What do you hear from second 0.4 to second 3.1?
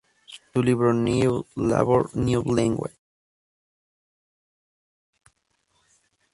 Su libro "New Labor, New Language?